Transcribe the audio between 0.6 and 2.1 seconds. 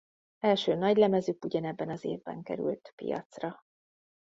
nagylemezük ugyanebben az